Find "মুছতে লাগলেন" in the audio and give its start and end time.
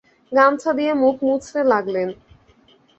1.23-2.09